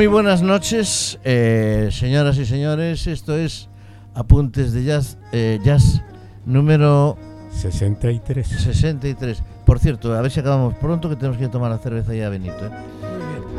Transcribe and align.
Muy 0.00 0.06
buenas 0.06 0.40
noches, 0.40 1.18
eh, 1.24 1.90
señoras 1.92 2.38
y 2.38 2.46
señores. 2.46 3.06
Esto 3.06 3.36
es 3.36 3.68
Apuntes 4.14 4.72
de 4.72 4.84
Jazz, 4.84 5.18
eh, 5.30 5.60
jazz 5.62 6.02
número 6.46 7.18
63. 7.50 8.48
63. 8.48 9.42
Por 9.66 9.78
cierto, 9.78 10.14
a 10.14 10.22
ver 10.22 10.30
si 10.30 10.40
acabamos 10.40 10.72
pronto, 10.76 11.10
que 11.10 11.16
tenemos 11.16 11.36
que 11.36 11.42
ir 11.42 11.48
a 11.50 11.52
tomar 11.52 11.70
la 11.70 11.76
cerveza 11.76 12.14
ya 12.14 12.28
a 12.28 12.30
Benito. 12.30 12.64
¿eh? 12.64 12.70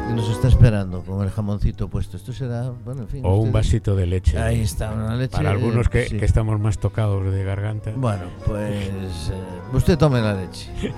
Que 0.07 0.13
nos 0.15 0.31
está 0.31 0.47
esperando 0.47 1.03
con 1.03 1.23
el 1.23 1.29
jamoncito 1.29 1.87
puesto. 1.89 2.17
Esto 2.17 2.33
será, 2.33 2.71
bueno, 2.83 3.03
en 3.03 3.07
fin. 3.07 3.21
O 3.23 3.35
un 3.35 3.51
vasito 3.51 3.95
de 3.95 4.07
leche. 4.07 4.39
Ahí 4.39 4.61
está, 4.61 4.93
una 4.93 5.15
leche. 5.15 5.37
Para 5.37 5.51
algunos 5.51 5.89
que, 5.89 6.07
sí. 6.07 6.17
que 6.17 6.25
estamos 6.25 6.59
más 6.59 6.79
tocados 6.79 7.31
de 7.31 7.43
garganta. 7.43 7.91
Bueno, 7.95 8.23
pues 8.47 9.29
eh, 9.31 9.73
usted 9.73 9.95
tome 9.95 10.19
la 10.19 10.33
leche. 10.33 10.71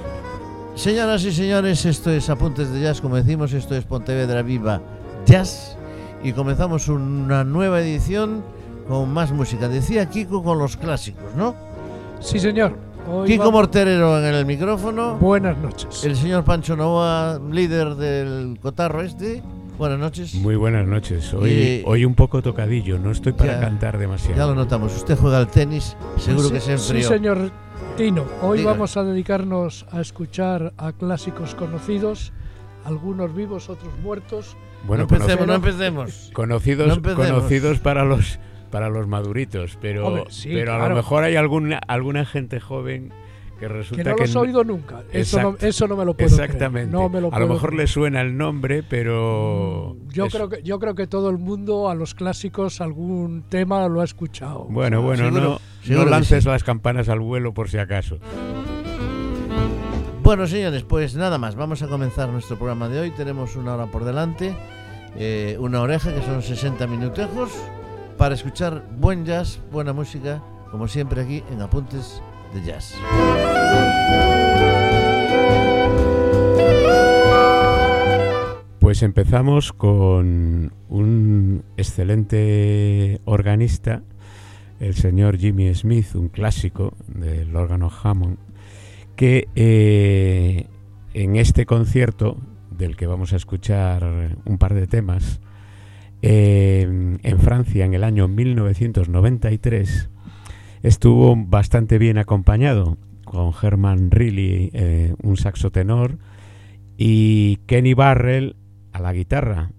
Señoras 0.76 1.26
y 1.26 1.34
señores, 1.34 1.86
esto 1.86 2.12
es 2.12 2.30
Apuntes 2.30 2.72
de 2.72 2.80
Jazz, 2.80 3.02
como 3.02 3.18
decimos, 3.18 3.52
esto 3.52 3.76
es 3.76 3.84
Pontevedra 3.84 4.42
Viva 4.42 4.82
Jazz 5.26 5.78
y 6.24 6.34
comenzamos 6.34 6.88
una 6.88 7.44
nueva 7.44 7.82
edición 7.82 8.44
con 8.88 9.12
más 9.14 9.32
música. 9.32 9.68
Decía 9.70 10.10
Kiko 10.10 10.44
con 10.44 10.58
los 10.60 10.78
clásicos, 10.78 11.34
¿no? 11.36 11.56
Sí, 12.20 12.40
señor. 12.40 12.76
Hoy 13.12 13.28
Kiko 13.28 13.46
vamos- 13.46 13.54
Morterero 13.54 14.18
en 14.20 14.34
el 14.34 14.46
micrófono, 14.46 15.18
Buenas 15.18 15.58
noches. 15.58 16.04
el 16.06 16.16
señor 16.16 16.44
Pancho 16.46 16.76
Novoa, 16.76 17.40
líder 17.52 17.96
del 17.96 18.58
cotarro 18.62 19.02
este. 19.02 19.42
Buenas 19.78 20.00
noches. 20.00 20.36
Muy 20.36 20.56
buenas 20.56 20.88
noches. 20.88 21.34
Hoy, 21.34 21.50
Y- 21.52 21.84
hoy 21.86 22.06
un 22.06 22.14
poco 22.16 22.42
tocadillo, 22.42 23.00
no 23.00 23.12
estoy 23.12 23.34
para 23.34 23.54
Ya- 23.54 23.60
cantar 23.60 23.98
demasiado. 23.98 24.38
Ya 24.38 24.46
lo 24.46 24.56
notamos, 24.56 24.96
usted 24.96 25.18
juega 25.18 25.38
al 25.40 25.48
tenis, 25.48 25.98
seguro 26.18 26.48
Sí, 26.48 26.54
que 26.54 26.60
se 26.62 26.78
Sí, 26.78 26.92
enfrió. 26.94 27.08
señor 27.10 27.52
Tino. 27.98 28.24
Hoy 28.42 28.60
Diga. 28.60 28.72
vamos 28.72 28.96
a 28.98 29.04
dedicarnos 29.04 29.86
a 29.92 30.00
escuchar 30.00 30.74
a 30.78 30.94
clásicos 30.94 31.56
conocidos, 31.56 32.32
algunos 32.86 33.36
vivos, 33.36 33.70
otros 33.70 33.92
muertos. 34.02 34.56
Bueno, 34.86 35.06
no 35.10 35.16
empecemos, 35.16 35.48
no 35.48 35.54
empecemos. 35.56 36.30
conocidos, 36.34 36.88
no 36.88 36.94
empecemos. 36.96 37.28
conocidos 37.40 37.80
para 37.80 38.04
los 38.04 38.40
para 38.70 38.90
los 38.90 39.08
maduritos, 39.08 39.78
pero, 39.80 40.08
Hombre, 40.08 40.24
sí, 40.30 40.50
pero 40.52 40.74
a 40.74 40.90
lo 40.90 40.96
mejor 40.96 41.24
hay 41.24 41.36
alguna 41.36 41.78
alguna 41.88 42.26
gente 42.26 42.60
joven 42.60 43.14
que 43.60 43.68
resulta 43.68 44.04
Que 44.04 44.10
no 44.10 44.16
que 44.16 44.24
los 44.24 44.36
he 44.36 44.40
oído 44.40 44.64
nunca. 44.64 45.04
Eso 45.14 45.40
no, 45.42 45.56
eso 45.62 45.88
no 45.88 45.96
me 45.96 46.04
lo 46.06 46.16
puedo 46.16 46.28
creer. 46.36 46.42
Exactamente. 46.50 46.92
No 46.92 47.08
me 47.08 47.22
lo 47.22 47.28
a 47.28 47.40
lo 47.40 47.46
puedo 47.46 47.54
mejor 47.54 47.70
creer. 47.70 47.82
le 47.84 47.88
suena 47.88 48.22
el 48.22 48.36
nombre, 48.36 48.82
pero 48.84 49.96
Yo 50.10 50.26
es- 50.26 50.34
creo, 50.34 50.50
que, 50.50 50.64
yo 50.64 50.80
creo 50.80 50.96
que 50.96 51.06
todo 51.08 51.30
el 51.30 51.38
mundo 51.38 51.88
a 51.88 51.94
los 51.96 52.16
clásicos 52.16 52.82
algún 52.82 53.44
tema 53.48 53.88
lo 53.88 54.02
ha 54.02 54.04
escuchado. 54.06 54.66
Bueno, 54.70 55.02
bueno, 55.04 55.26
Seguro- 55.26 55.42
no, 55.44 55.60
seguro 55.84 56.06
no 56.06 56.12
lances 56.12 56.44
sí. 56.44 56.50
las 56.50 56.64
campanas 56.64 57.08
al 57.10 57.20
vuelo 57.20 57.54
por 57.54 57.70
si 57.70 57.78
acaso. 57.78 58.18
Bueno, 60.24 60.48
señores, 60.48 60.84
pues 60.84 61.16
nada 61.16 61.38
más. 61.38 61.56
Vamos 61.56 61.82
a 61.82 61.90
comenzar 61.90 62.30
nuestro 62.30 62.56
programa 62.56 62.88
de 62.88 62.98
hoy. 62.98 63.12
Tenemos 63.12 63.58
una 63.58 63.74
hora 63.74 63.88
por 63.88 64.06
delante, 64.06 64.56
eh, 65.18 65.58
una 65.60 65.82
oreja 65.82 66.16
que 66.16 66.22
son 66.22 66.42
60 66.42 66.88
minutejos 66.88 67.52
para 68.18 68.34
escuchar 68.34 68.88
buen 68.98 69.26
jazz, 69.26 69.60
buena 69.70 69.92
música, 69.92 70.42
como 70.72 70.88
siempre 70.88 71.22
aquí 71.22 71.44
en 71.52 71.62
Apuntes 71.62 72.22
de 72.54 72.64
Jazz. 72.64 72.96
Pues 78.80 79.04
empezamos 79.04 79.74
con 79.74 80.72
un 80.88 81.66
excelente 81.76 83.20
organista, 83.26 84.04
el 84.80 84.96
señor 84.96 85.38
Jimmy 85.38 85.76
Smith, 85.76 86.16
un 86.16 86.30
clásico 86.30 86.94
del 87.08 87.54
órgano 87.58 87.92
Hammond, 87.92 88.38
que 89.16 89.48
eh, 89.56 90.68
en 91.14 91.36
este 91.36 91.66
concierto, 91.66 92.38
del 92.72 92.96
que 92.96 93.08
vamos 93.08 93.34
a 93.34 93.36
escuchar 93.36 94.38
un 94.46 94.58
par 94.58 94.74
de 94.74 94.88
temas, 94.88 95.42
eh, 96.22 96.82
en 97.22 97.40
Francia 97.40 97.86
en 97.86 97.94
el 97.94 98.04
año 98.04 98.28
1993, 98.28 100.10
estuvo 100.82 101.36
bastante 101.36 101.98
bien 101.98 102.18
acompañado 102.18 102.98
con 103.26 103.52
Herman 103.62 104.10
Riley, 104.10 104.70
eh, 104.74 105.14
un 105.22 105.38
saxo 105.38 105.72
tenor, 105.72 106.18
y 106.98 107.58
Kenny 107.66 107.94
Barrell 107.94 108.56
a 108.92 109.02
la 109.02 109.12
guitarra 109.12 109.72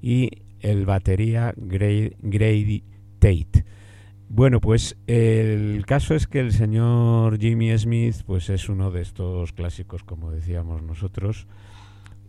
y 0.00 0.30
el 0.60 0.86
batería 0.86 1.54
Grady 1.56 2.84
Tate. 3.18 3.64
Bueno, 4.28 4.60
pues 4.60 4.96
el 5.06 5.84
caso 5.86 6.14
es 6.14 6.26
que 6.26 6.40
el 6.40 6.52
señor 6.52 7.38
Jimmy 7.38 7.76
Smith 7.78 8.16
pues 8.26 8.50
es 8.50 8.68
uno 8.68 8.90
de 8.90 9.02
estos 9.02 9.52
clásicos, 9.52 10.02
como 10.02 10.30
decíamos 10.30 10.82
nosotros. 10.82 11.46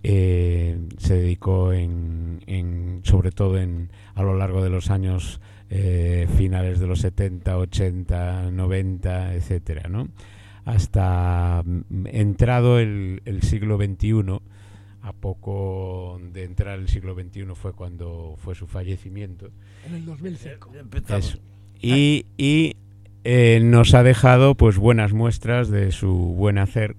Eh, 0.03 0.77
se 0.97 1.15
dedicó 1.15 1.73
en, 1.73 2.41
en- 2.45 2.99
sobre 3.03 3.31
todo 3.31 3.57
en, 3.57 3.89
a 4.13 4.21
lo 4.21 4.35
largo 4.37 4.61
de 4.63 4.69
los 4.69 4.91
años 4.91 5.41
eh, 5.71 6.27
finales 6.37 6.79
de 6.79 6.85
los 6.85 6.99
70, 6.99 7.57
80, 7.57 8.51
90, 8.51 9.33
etcétera, 9.33 9.89
¿no? 9.89 10.09
Hasta 10.63 11.63
mm, 11.65 12.05
entrado 12.07 12.77
el, 12.79 13.23
el 13.25 13.41
siglo 13.41 13.77
XXI, 13.77 14.39
a 15.01 15.13
poco 15.13 16.19
de 16.33 16.43
entrar 16.43 16.77
el 16.77 16.87
siglo 16.87 17.15
XXI 17.15 17.45
fue 17.55 17.73
cuando 17.73 18.35
fue 18.37 18.53
su 18.53 18.67
fallecimiento. 18.67 19.49
En 19.87 19.95
el 19.95 20.05
2005. 20.05 20.71
Empezamos. 20.79 21.25
Eso. 21.29 21.39
Y, 21.81 22.25
eh, 23.23 23.59
nos 23.63 23.93
ha 23.93 24.03
dejado 24.03 24.55
pues 24.55 24.77
buenas 24.77 25.13
muestras 25.13 25.69
de 25.69 25.91
su 25.91 26.13
buen 26.13 26.57
hacer. 26.57 26.95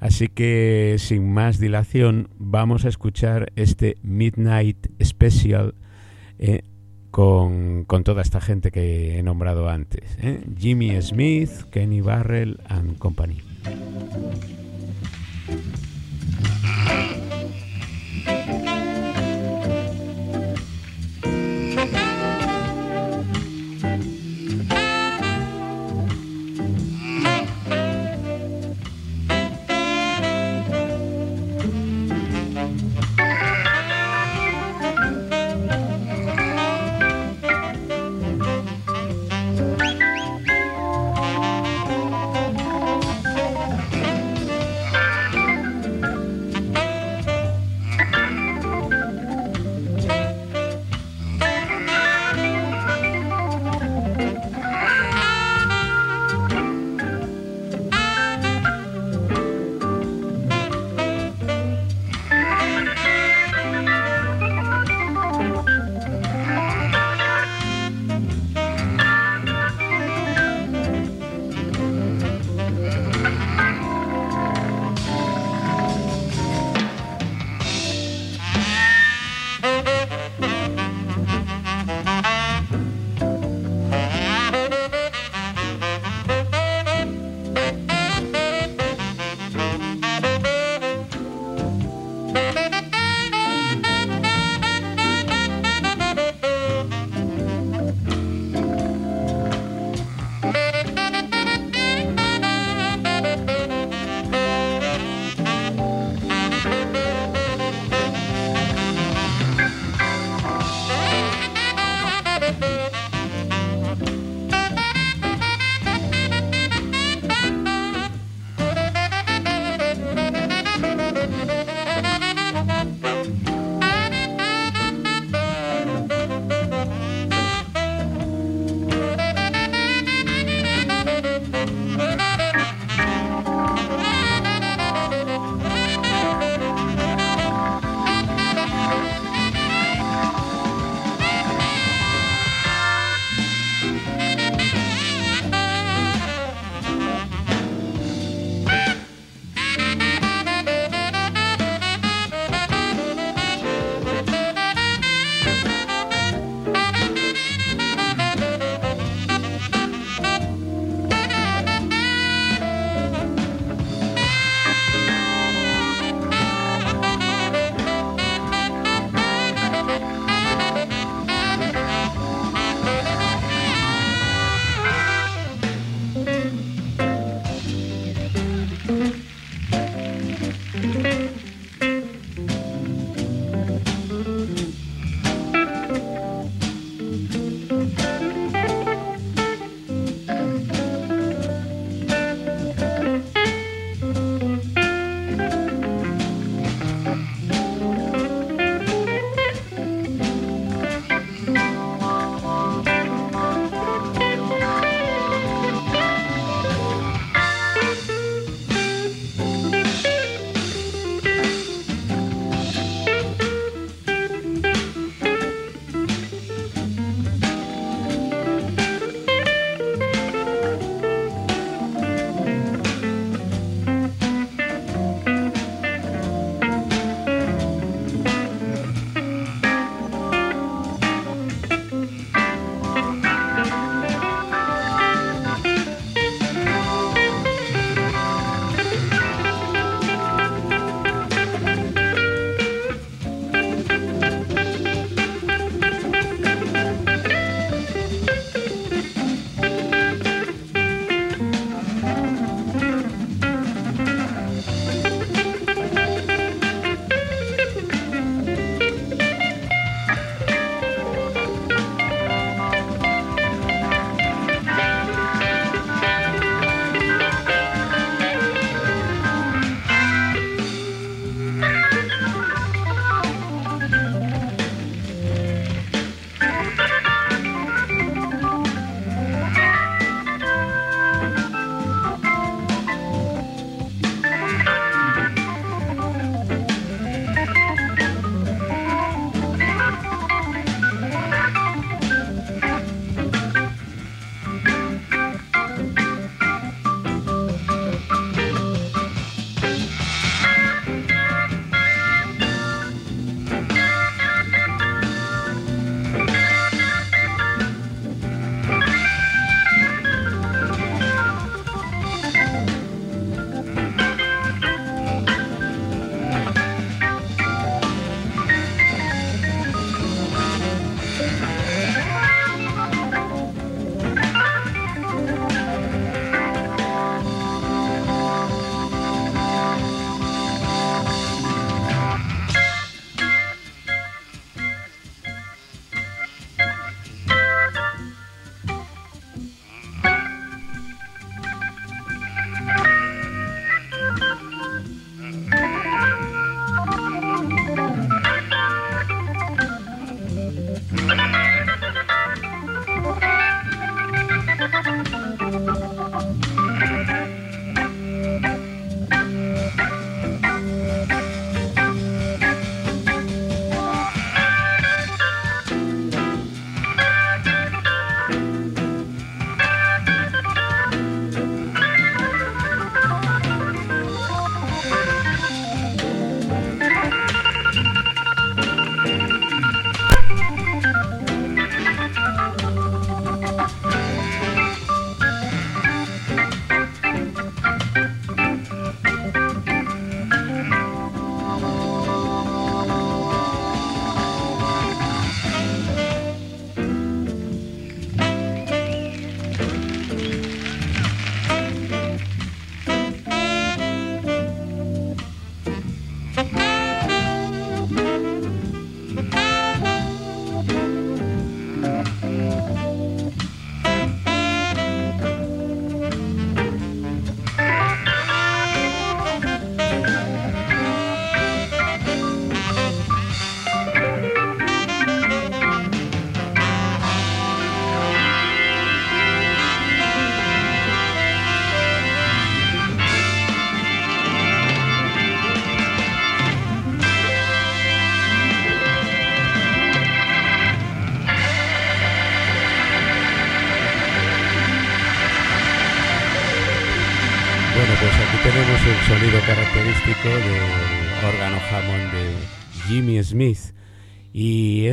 Así 0.00 0.28
que 0.28 0.96
sin 0.98 1.32
más 1.32 1.58
dilación 1.58 2.28
vamos 2.38 2.84
a 2.84 2.88
escuchar 2.88 3.52
este 3.56 3.96
Midnight 4.02 4.86
Special 5.02 5.74
eh, 6.38 6.62
con, 7.10 7.84
con 7.84 8.04
toda 8.04 8.22
esta 8.22 8.40
gente 8.40 8.70
que 8.70 9.18
he 9.18 9.22
nombrado 9.22 9.68
antes. 9.68 10.16
¿eh? 10.22 10.40
Jimmy 10.56 11.00
Smith, 11.02 11.50
Kenny 11.70 12.00
Barrell 12.00 12.60
and 12.68 12.98
Company. 12.98 13.42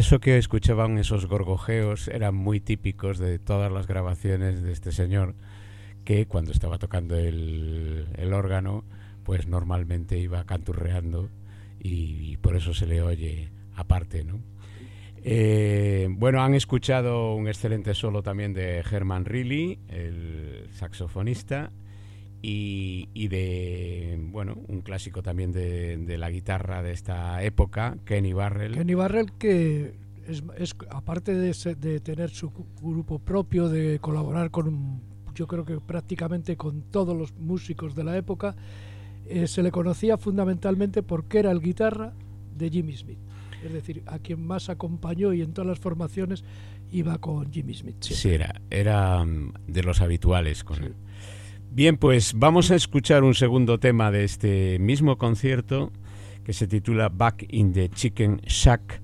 Eso 0.06 0.20
que 0.20 0.38
escuchaban 0.38 1.00
esos 1.00 1.26
gorgojeos 1.26 2.10
eran 2.10 2.36
muy 2.36 2.60
típicos 2.60 3.18
de 3.18 3.40
todas 3.40 3.72
las 3.72 3.88
grabaciones 3.88 4.62
de 4.62 4.72
este 4.72 4.92
señor, 4.92 5.34
que 6.04 6.28
cuando 6.28 6.52
estaba 6.52 6.78
tocando 6.78 7.18
el, 7.18 8.32
órgano, 8.32 8.84
pues 9.24 9.48
normalmente 9.48 10.20
iba 10.20 10.46
canturreando 10.46 11.32
y, 11.80 12.38
por 12.38 12.56
eso 12.56 12.76
se 12.76 12.86
le 12.86 13.02
oye 13.02 13.50
aparte, 13.76 14.24
¿no? 14.24 14.42
Eh, 15.24 16.08
bueno, 16.12 16.44
han 16.44 16.54
escuchado 16.54 17.34
un 17.34 17.48
excelente 17.48 17.96
solo 17.96 18.22
también 18.22 18.54
de 18.54 18.82
Herman 18.82 19.26
Riley, 19.26 19.80
el 19.90 20.68
saxofonista, 20.74 21.72
y, 22.48 23.28
de, 23.28 24.20
bueno, 24.32 24.56
un 24.68 24.82
clásico 24.82 25.24
también 25.24 25.52
de, 25.52 26.18
la 26.18 26.30
guitarra 26.30 26.84
de 26.84 26.92
esta 26.92 27.42
época, 27.44 27.98
Kenny 28.06 28.34
Barrell. 28.34 28.74
Kenny 28.74 28.94
Barrell 28.94 29.32
que 29.34 29.96
es, 30.28 30.76
aparte 30.90 31.34
de, 31.34 32.00
tener 32.02 32.30
su 32.30 32.52
grupo 32.82 33.20
propio, 33.20 33.70
de 33.70 34.00
colaborar 34.00 34.52
con, 34.52 35.02
yo 35.34 35.48
creo 35.48 35.66
que 35.66 35.80
prácticamente 35.80 36.56
con 36.56 36.84
todos 36.84 37.18
los 37.18 37.34
músicos 37.34 37.96
de 37.96 38.04
la 38.04 38.16
época, 38.16 38.56
eh, 39.28 39.48
se 39.48 39.64
le 39.64 39.72
conocía 39.72 40.18
fundamentalmente 40.18 41.02
porque 41.02 41.40
era 41.40 41.52
el 41.52 41.62
guitarra 41.62 42.14
de 42.56 42.70
Jimmy 42.70 42.96
Smith. 42.96 43.20
Es 43.64 43.74
decir, 43.74 44.04
a 44.06 44.20
quien 44.20 44.46
más 44.46 44.70
acompañó 44.70 45.34
y 45.34 45.42
en 45.42 45.52
todas 45.52 45.68
las 45.68 45.80
formaciones 45.80 46.44
iba 46.92 47.18
con 47.18 47.52
Jimmy 47.52 47.74
Smith. 47.74 47.96
Sí, 48.02 48.30
era, 48.30 48.62
era 48.70 49.26
mm, 49.26 49.54
de 49.68 49.82
los 49.82 50.02
habituales 50.02 50.64
con 50.64 50.84
él. 50.84 50.94
Bien, 51.76 51.98
pues 51.98 52.36
vamos 52.38 52.72
a 52.72 52.76
escuchar 52.76 53.26
un 53.26 53.34
segundo 53.34 53.82
tema 53.82 54.10
de 54.10 54.24
este 54.24 54.80
mismo 54.80 55.18
concierto 55.18 55.92
que 56.46 56.54
se 56.54 56.68
titula 56.68 57.10
Back 57.10 57.48
in 57.50 57.74
the 57.74 57.90
Chicken 57.90 58.38
Shack. 58.46 59.02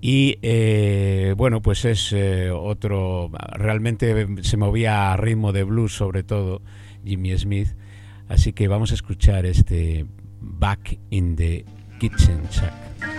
Y 0.00 0.38
eh, 0.42 1.34
bueno, 1.36 1.60
pues 1.60 1.84
es 1.84 2.12
eh, 2.12 2.52
otro, 2.52 3.32
realmente 3.54 4.28
se 4.42 4.56
movía 4.56 5.12
a 5.12 5.16
ritmo 5.16 5.50
de 5.50 5.64
blues 5.64 5.96
sobre 5.96 6.22
todo, 6.22 6.62
Jimmy 7.04 7.36
Smith. 7.36 7.70
Así 8.28 8.52
que 8.52 8.68
vamos 8.68 8.92
a 8.92 8.94
escuchar 8.94 9.44
este 9.44 10.06
Back 10.40 10.96
in 11.10 11.34
the 11.34 11.64
Kitchen 11.98 12.42
Shack. 12.48 13.13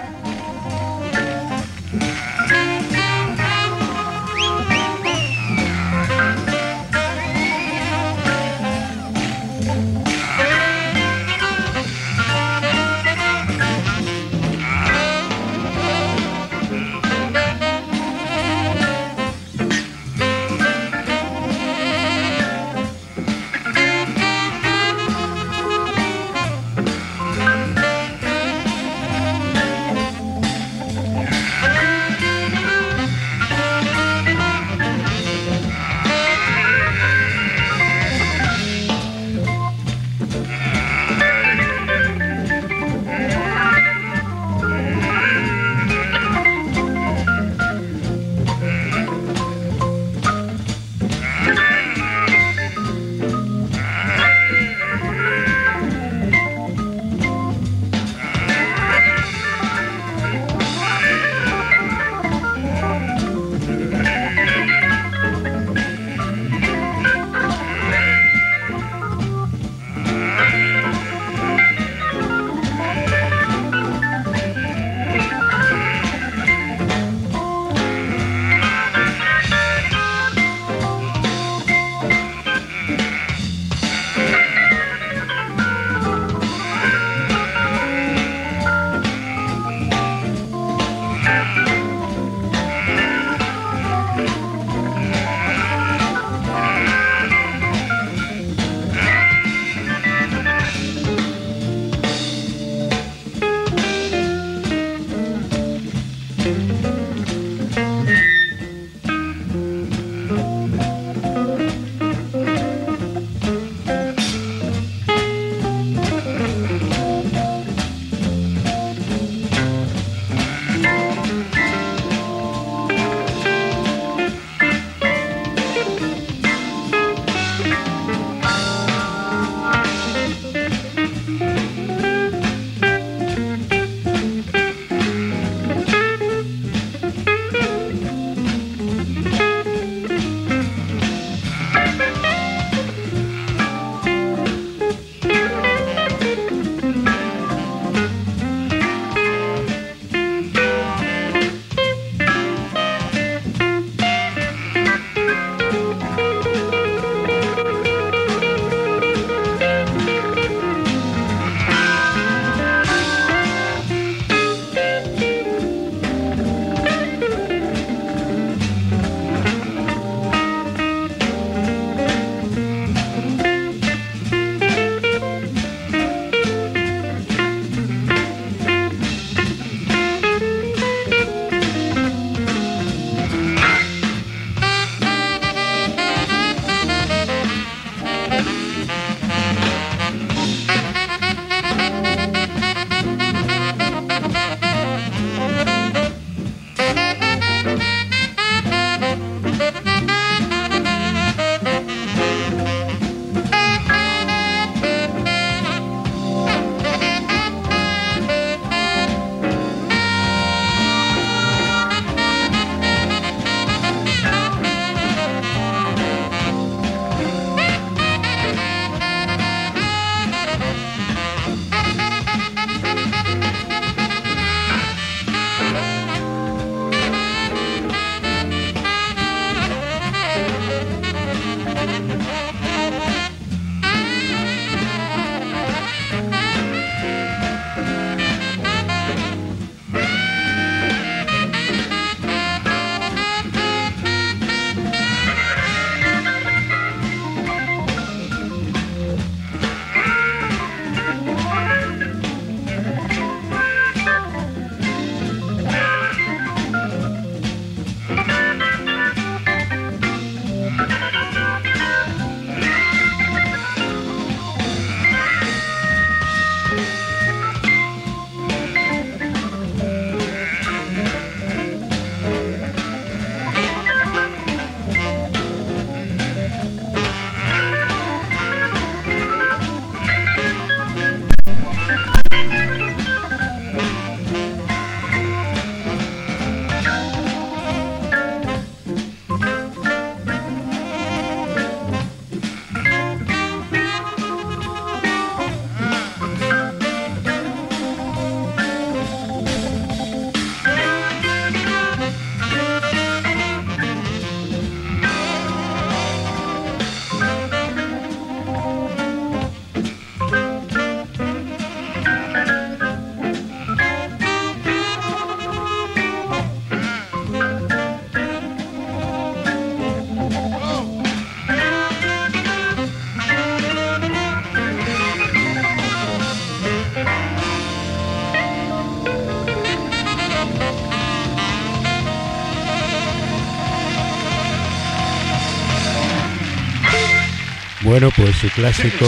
Bueno, 337.95 338.09
pues 338.13 338.35
su 338.35 338.49
clásico 338.49 339.05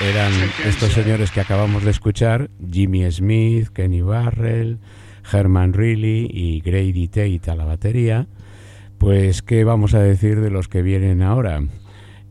eran 0.00 0.32
estos 0.66 0.90
señores 0.90 1.30
que 1.30 1.40
acabamos 1.40 1.84
de 1.84 1.92
escuchar, 1.92 2.50
Jimmy 2.68 3.08
Smith, 3.08 3.68
Kenny 3.68 4.00
Barrell, 4.00 4.80
Herman 5.32 5.72
Reilly 5.72 6.26
y 6.28 6.60
Grady 6.60 7.06
Tate 7.06 7.52
a 7.52 7.54
la 7.54 7.64
batería. 7.64 8.26
Pues, 8.98 9.42
¿qué 9.42 9.62
vamos 9.62 9.94
a 9.94 10.00
decir 10.00 10.40
de 10.40 10.50
los 10.50 10.66
que 10.66 10.82
vienen 10.82 11.22
ahora? 11.22 11.62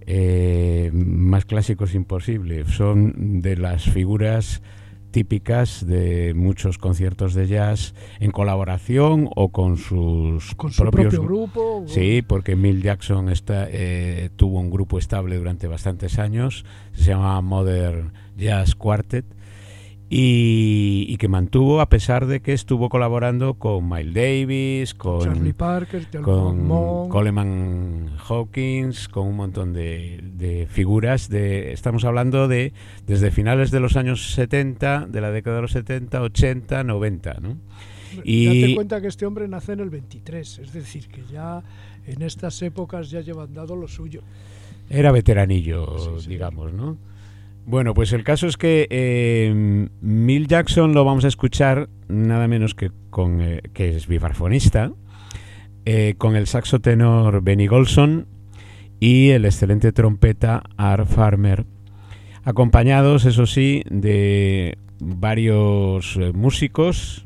Eh, 0.05 0.91
más 0.93 1.45
clásicos 1.45 1.95
imposible. 1.95 2.65
Son 2.65 3.39
de 3.39 3.55
las 3.55 3.85
figuras 3.85 4.61
típicas 5.13 5.85
de 5.85 6.33
muchos 6.33 6.79
conciertos 6.79 7.35
de 7.35 7.47
jazz 7.47 7.93
en 8.19 8.31
colaboración 8.31 9.29
o 9.35 9.49
con 9.49 9.77
sus 9.77 10.55
con 10.55 10.71
su 10.71 10.81
propios 10.81 11.13
propio 11.13 11.23
grupo. 11.23 11.85
Sí, 11.87 12.23
porque 12.27 12.55
Mill 12.55 12.81
Jackson 12.81 13.29
está, 13.29 13.67
eh, 13.69 14.31
tuvo 14.35 14.59
un 14.59 14.71
grupo 14.71 14.97
estable 14.97 15.37
durante 15.37 15.67
bastantes 15.67 16.17
años, 16.17 16.65
se 16.93 17.11
llama 17.11 17.39
Modern 17.41 18.11
Jazz 18.35 18.73
Quartet 18.73 19.25
y, 20.09 21.05
y, 21.09 21.17
que 21.17 21.27
mantuvo 21.27 21.81
a 21.81 21.89
pesar 21.89 22.27
de 22.27 22.41
que 22.41 22.53
estuvo 22.53 22.89
colaborando 22.89 23.55
con 23.55 23.89
Miles 23.89 24.13
Davis, 24.13 24.93
con 24.93 25.21
Charlie 25.21 25.53
Parker, 25.53 26.07
con 26.21 26.67
Mon. 26.67 27.09
Coleman 27.09 28.11
Hawkins, 28.27 29.07
con 29.07 29.27
un 29.27 29.35
montón 29.35 29.73
de, 29.73 30.19
de, 30.35 30.67
figuras. 30.67 31.29
De, 31.29 31.73
estamos 31.73 32.05
hablando 32.05 32.47
de 32.47 32.73
desde 33.07 33.31
finales 33.31 33.71
de 33.71 33.79
los 33.79 33.97
años 33.97 34.33
70, 34.33 35.07
de 35.07 35.21
la 35.21 35.31
década 35.31 35.55
de 35.55 35.61
los 35.63 35.71
70, 35.71 36.21
80, 36.21 36.83
90, 36.83 37.33
¿no? 37.41 37.57
Y 38.23 38.61
date 38.61 38.75
cuenta 38.75 39.01
que 39.01 39.07
este 39.07 39.25
hombre 39.25 39.47
nace 39.47 39.73
en 39.73 39.79
el 39.79 39.89
23, 39.89 40.59
es 40.59 40.73
decir, 40.73 41.07
que 41.07 41.23
ya 41.31 41.63
en 42.05 42.21
estas 42.21 42.61
épocas 42.61 43.09
ya 43.09 43.21
llevan 43.21 43.53
dado 43.53 43.75
lo 43.75 43.87
suyo. 43.87 44.21
Era 44.89 45.11
veteranillo, 45.11 45.97
sí, 45.97 46.25
sí, 46.25 46.29
digamos, 46.29 46.73
¿no? 46.73 46.97
Bueno, 47.65 47.93
pues 47.93 48.11
el 48.11 48.23
caso 48.23 48.47
es 48.47 48.57
que 48.57 48.87
eh, 48.89 49.87
Jackson 50.47 50.93
lo 50.93 51.05
vamos 51.05 51.23
a 51.23 51.29
escuchar 51.29 51.89
nada 52.09 52.47
menos 52.47 52.75
que 52.75 52.91
con 53.09 53.41
eh, 53.41 53.61
que 53.73 53.95
es 53.95 54.07
vibrafonista, 54.07 54.91
eh, 55.85 56.15
con 56.17 56.35
el 56.35 56.47
saxo 56.47 56.79
tenor 56.79 57.41
Benny 57.41 57.67
Golson 57.67 58.27
y 58.99 59.29
el 59.29 59.45
excelente 59.45 59.93
trompeta 59.93 60.63
Art 60.75 61.07
Farmer, 61.07 61.65
acompañados, 62.43 63.25
eso 63.25 63.45
sí, 63.45 63.83
de 63.89 64.77
varios 64.99 66.17
eh, 66.17 66.33
músicos 66.33 67.25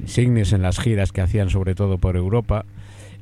insignes 0.00 0.52
en 0.52 0.62
las 0.62 0.78
giras 0.78 1.10
que 1.12 1.20
hacían 1.20 1.48
sobre 1.48 1.74
todo 1.74 1.98
por 1.98 2.16
Europa. 2.16 2.66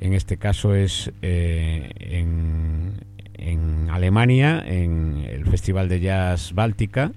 En 0.00 0.14
este 0.14 0.36
caso 0.36 0.74
es 0.74 1.12
en, 1.20 2.94
en 3.34 3.88
Alemania, 3.90 4.62
en 4.66 5.24
el 5.28 5.44
Festival 5.46 5.88
de 5.88 6.00
Jazz 6.00 6.52
Báltica. 6.52 7.12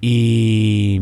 Y 0.00 1.00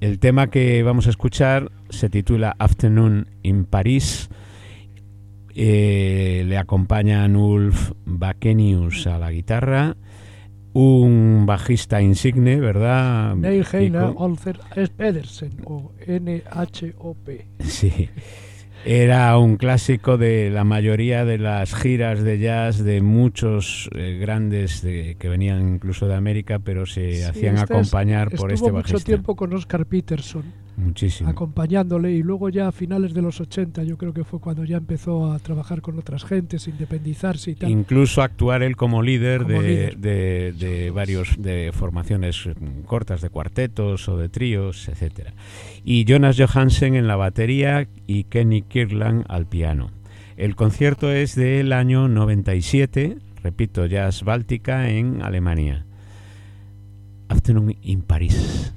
el 0.00 0.18
tema 0.18 0.48
que 0.48 0.82
vamos 0.82 1.06
a 1.06 1.10
escuchar 1.10 1.70
se 1.90 2.08
titula 2.08 2.56
Afternoon 2.58 3.28
in 3.42 3.64
Paris. 3.66 4.30
Eh, 5.54 6.44
le 6.46 6.56
acompañan 6.56 7.36
Ulf 7.36 7.92
Bakenius 8.06 9.06
a 9.06 9.18
la 9.18 9.30
guitarra, 9.30 9.96
un 10.72 11.44
bajista 11.44 12.00
insigne, 12.00 12.60
¿verdad? 12.60 13.34
Neil 13.34 13.66
Heiner 13.70 14.12
Olfer 14.16 14.60
Pedersen 14.96 15.52
o 15.66 15.92
NHOP. 16.06 17.28
Sí. 17.58 18.08
Era 18.84 19.36
un 19.36 19.56
clásico 19.56 20.16
de 20.16 20.48
la 20.50 20.64
mayoría 20.64 21.24
de 21.24 21.36
las 21.36 21.74
giras 21.74 22.22
de 22.22 22.38
jazz 22.38 22.82
de 22.82 23.02
muchos 23.02 23.90
eh, 23.94 24.16
grandes 24.18 24.80
de, 24.80 25.16
que 25.18 25.28
venían 25.28 25.74
incluso 25.74 26.06
de 26.06 26.14
América, 26.14 26.60
pero 26.60 26.86
se 26.86 27.16
sí, 27.16 27.22
hacían 27.22 27.56
este 27.56 27.74
acompañar 27.74 28.32
es, 28.32 28.40
por 28.40 28.52
este 28.52 28.70
bajista. 28.70 28.94
mucho 28.94 29.04
tiempo 29.04 29.36
con 29.36 29.52
Oscar 29.52 29.84
Peterson. 29.84 30.44
Muchísimo. 30.80 31.28
Acompañándole 31.28 32.12
y 32.12 32.22
luego 32.22 32.48
ya 32.48 32.68
a 32.68 32.72
finales 32.72 33.12
de 33.14 33.22
los 33.22 33.40
80 33.40 33.84
yo 33.84 33.96
creo 33.98 34.12
que 34.12 34.24
fue 34.24 34.40
cuando 34.40 34.64
ya 34.64 34.78
empezó 34.78 35.32
a 35.32 35.38
trabajar 35.38 35.82
con 35.82 35.98
otras 35.98 36.24
gentes, 36.24 36.66
independizarse 36.68 37.50
y 37.52 37.54
tal. 37.54 37.70
Incluso 37.70 38.22
actuar 38.22 38.62
él 38.62 38.76
como 38.76 39.02
líder, 39.02 39.42
Como 39.42 39.62
de, 39.62 39.68
líder. 39.68 39.96
de, 39.98 40.52
de 40.52 40.90
varios 40.90 41.34
de 41.38 41.70
formaciones 41.72 42.46
mm, 42.46 42.82
cortas 42.86 43.20
de 43.20 43.30
cuartetos 43.30 44.08
o 44.08 44.16
de 44.16 44.28
tríos, 44.28 44.88
etcétera. 44.88 45.34
Y 45.84 46.04
Jonas 46.04 46.36
Johansen 46.38 46.94
en 46.94 47.06
la 47.06 47.16
batería 47.16 47.86
y 48.06 48.24
Kenny 48.24 48.62
Kirkland 48.62 49.24
al 49.28 49.46
piano. 49.46 49.90
El 50.36 50.56
concierto 50.56 51.12
es 51.12 51.34
del 51.34 51.72
año 51.74 52.08
97, 52.08 53.18
repito, 53.42 53.84
Jazz 53.86 54.22
Báltica 54.24 54.88
en 54.88 55.20
Alemania. 55.22 55.84
Afternoon 57.28 57.76
in 57.82 58.02
Paris. 58.02 58.72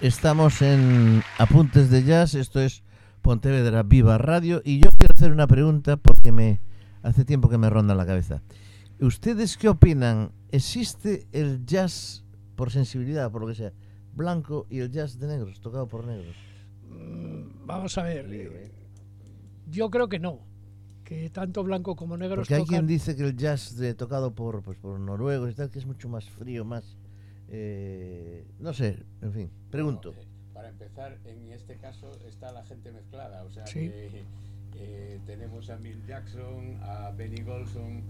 Estamos 0.00 0.62
en 0.62 1.22
Apuntes 1.38 1.90
de 1.90 2.04
Jazz, 2.04 2.34
esto 2.34 2.60
es 2.60 2.84
Pontevedra 3.22 3.82
Viva 3.82 4.16
Radio 4.18 4.62
y 4.64 4.78
yo 4.78 4.90
quiero 4.90 5.12
hacer 5.14 5.32
una 5.32 5.46
pregunta 5.46 5.96
porque 5.96 6.30
me 6.30 6.60
hace 7.02 7.24
tiempo 7.24 7.48
que 7.48 7.58
me 7.58 7.68
ronda 7.68 7.94
la 7.94 8.06
cabeza. 8.06 8.42
¿Ustedes 9.00 9.56
qué 9.56 9.68
opinan? 9.68 10.32
¿Existe 10.50 11.26
el 11.32 11.64
jazz 11.66 12.24
por 12.56 12.70
sensibilidad, 12.70 13.30
por 13.30 13.42
lo 13.42 13.48
que 13.48 13.54
sea, 13.54 13.72
blanco 14.14 14.66
y 14.70 14.78
el 14.78 14.90
jazz 14.90 15.18
de 15.18 15.26
negros, 15.26 15.60
tocado 15.60 15.88
por 15.88 16.06
negros? 16.06 16.36
Mm, 16.88 17.66
vamos 17.66 17.98
a 17.98 18.02
ver. 18.02 18.26
Eh, 18.32 18.72
yo 19.66 19.90
creo 19.90 20.08
que 20.08 20.18
no. 20.18 20.40
Que 21.04 21.30
tanto 21.30 21.64
blanco 21.64 21.96
como 21.96 22.16
negros 22.16 22.40
Porque 22.40 22.54
hay 22.54 22.66
quien 22.66 22.86
dice 22.86 23.16
que 23.16 23.24
el 23.24 23.36
jazz 23.36 23.76
de, 23.76 23.94
tocado 23.94 24.34
por, 24.34 24.62
pues, 24.62 24.78
por 24.78 25.00
noruegos 25.00 25.50
y 25.50 25.54
tal, 25.54 25.70
que 25.70 25.78
es 25.78 25.86
mucho 25.86 26.08
más 26.08 26.28
frío, 26.28 26.64
más... 26.64 26.96
Eh, 27.50 28.44
no 28.60 28.72
sé, 28.72 28.98
en 29.22 29.32
fin, 29.32 29.50
pregunto. 29.70 30.14
Eh, 30.16 30.26
para 30.52 30.68
empezar, 30.68 31.18
en 31.24 31.52
este 31.52 31.76
caso 31.76 32.12
está 32.26 32.52
la 32.52 32.64
gente 32.64 32.92
mezclada, 32.92 33.44
o 33.44 33.50
sea 33.50 33.64
que 33.64 34.24
tenemos 35.26 35.70
a 35.70 35.76
Bill 35.76 36.00
Jackson, 36.06 36.78
a 36.82 37.10
Benny 37.10 37.42
Golson, 37.42 38.02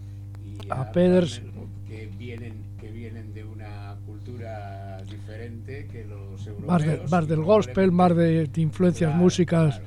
a, 0.70 0.92
Peders 0.92 1.40
que 1.86 2.06
vienen 2.18 2.64
que 2.78 2.90
vienen 2.90 3.32
de 3.32 3.44
una 3.44 3.96
cultura 4.06 5.02
diferente 5.02 5.86
que 5.86 6.04
los 6.04 6.46
europeos. 6.46 7.10
Más, 7.10 7.28
del 7.28 7.42
gospel 7.42 7.92
más 7.92 8.14
de, 8.14 8.48
influencias 8.56 9.14
músicas. 9.14 9.80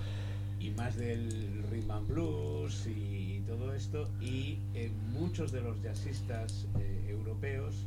y 0.59 0.71
más 0.71 0.95
del 0.97 1.63
rhythm 1.69 1.91
and 1.91 2.07
blues 2.07 2.87
y 2.87 3.41
todo 3.47 3.73
esto. 3.73 4.09
Y 4.19 4.57
eh, 4.73 4.91
muchos 5.13 5.51
de 5.51 5.61
los 5.61 5.81
jazzistas 5.81 6.67
eh, 6.79 7.07
europeos 7.09 7.75
eh, 7.75 7.80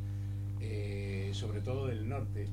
todo 1.65 1.87
del 1.87 2.09
norte 2.09 2.47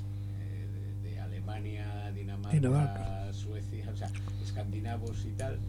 de, 1.04 1.20
Alemania 1.20 2.12
Dinamarca, 2.14 3.32
Suecia 3.34 3.90
o 3.92 3.96
sea 3.96 4.10
escandinavos 4.44 5.26
y 5.26 5.32
tal 5.32 5.60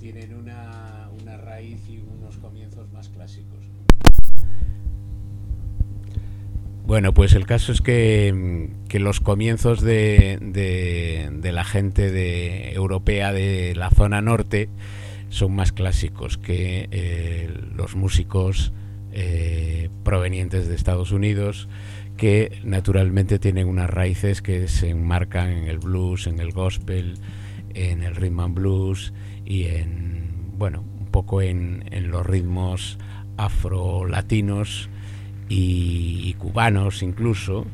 tienen 0.00 0.34
una, 0.34 1.08
una 1.20 1.36
raíz 1.36 1.80
y 1.88 1.98
unos 1.98 2.36
comienzos 2.38 2.90
más 2.92 3.08
clásicos 3.08 3.60
Bueno, 6.84 7.14
pues 7.14 7.32
el 7.34 7.46
caso 7.46 7.72
es 7.72 7.80
que, 7.80 8.68
los 8.92 9.20
comienzos 9.20 9.80
de, 9.80 10.38
de, 10.42 11.52
la 11.52 11.64
gente 11.64 12.10
de, 12.10 12.72
europea 12.72 13.32
de 13.32 13.74
la 13.76 13.90
zona 13.90 14.20
norte 14.20 14.68
son 15.28 15.54
más 15.54 15.72
clásicos 15.72 16.36
que 16.38 16.88
eh, 16.90 17.50
los 17.74 17.94
músicos 17.94 18.72
eh, 19.12 19.88
provenientes 20.04 20.68
de 20.68 20.74
Estados 20.74 21.12
Unidos, 21.12 21.68
que 22.16 22.60
naturalmente 22.64 23.38
tienen 23.38 23.68
unas 23.68 23.90
raíces 23.90 24.42
que 24.42 24.68
se 24.68 24.90
enmarcan 24.90 25.50
en 25.50 25.64
el 25.64 25.78
blues, 25.78 26.26
en 26.26 26.38
el 26.40 26.52
gospel, 26.52 27.14
en 27.74 28.02
el 28.02 28.14
rhythm 28.14 28.40
and 28.40 28.54
blues 28.54 29.12
y 29.44 29.64
en, 29.64 30.52
bueno, 30.58 30.84
un 31.00 31.06
poco 31.06 31.42
en, 31.42 31.84
en 31.90 32.10
los 32.10 32.24
ritmos 32.24 32.98
afro-latinos 33.36 34.88
y, 35.48 36.34
cubanos 36.38 37.02
incluso, 37.02 37.66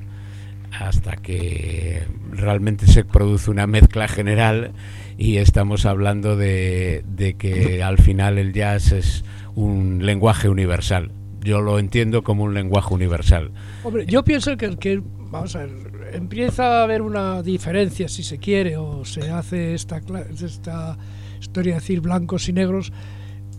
hasta 0.73 1.17
que 1.17 2.03
realmente 2.31 2.87
se 2.87 3.05
produce 3.05 3.51
una 3.51 3.67
mezcla 3.67 4.09
general 4.09 4.73
y 5.17 5.37
estamos 5.37 5.87
hablando 5.87 6.37
de, 6.37 7.05
que 7.39 7.83
al 7.83 7.99
final 7.99 8.39
el 8.39 8.53
jazz 8.53 8.93
es 8.93 9.25
un 9.55 10.05
lenguaje 10.05 10.49
universal. 10.49 11.11
Yo 11.43 11.61
lo 11.61 11.79
entiendo 11.79 12.23
como 12.23 12.45
un 12.45 12.55
lenguaje 12.55 12.93
universal. 12.95 13.53
Hombre, 13.85 14.07
yo 14.07 14.25
pienso 14.25 14.57
que, 14.57 14.77
que 14.77 15.03
vamos 15.31 15.55
a 15.57 15.61
ver, 15.61 15.71
empieza 16.13 16.81
a 16.81 16.83
haber 16.85 17.03
una 17.03 17.43
diferencia, 17.43 18.09
si 18.09 18.23
se 18.23 18.39
quiere, 18.39 18.77
o 18.77 19.05
se 19.05 19.31
hace 19.31 19.75
esta, 19.75 20.01
esta 20.43 20.99
historia 21.41 21.75
de 21.75 21.81
decir 21.81 22.01
blancos 22.01 22.49
y 22.49 22.53
negros, 22.53 22.93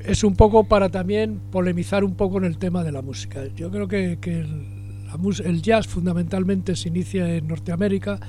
es 0.04 0.24
un 0.24 0.36
poco 0.36 0.64
para 0.64 0.90
también 0.90 1.40
polemizar 1.52 2.04
un 2.04 2.16
poco 2.16 2.38
en 2.38 2.46
el 2.46 2.58
tema 2.58 2.84
de 2.84 2.92
la 2.92 3.02
música. 3.02 3.42
Yo 3.56 3.70
creo 3.70 3.88
que, 3.88 4.18
el, 5.44 5.62
jazz 5.62 5.88
fundamentalmente 5.88 6.76
se 6.76 6.90
inicia 6.90 7.36
en 7.36 7.48
Norteamérica 7.48 8.20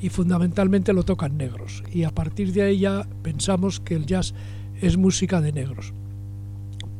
y 0.00 0.08
fundamentalmente 0.08 0.92
lo 0.92 1.02
tocan 1.02 1.36
negros. 1.36 1.82
Y 1.92 2.04
a 2.04 2.10
partir 2.10 2.52
de 2.52 2.62
ahí 2.62 2.78
ya 2.80 3.08
pensamos 3.22 3.80
que 3.80 3.94
el 3.94 4.06
jazz 4.06 4.34
es 4.80 4.96
música 4.96 5.40
de 5.40 5.52
negros. 5.52 5.94